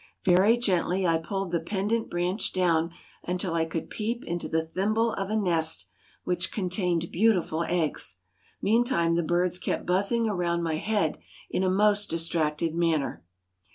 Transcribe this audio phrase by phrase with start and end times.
[0.25, 2.89] Very gently I pulled the pendent branch down
[3.23, 5.89] until I could peep into the thimble of a nest,
[6.23, 8.17] which contained beautiful eggs.
[8.63, 11.19] Meantime the birds kept buzzing around my head
[11.51, 13.23] in a most distracted manner.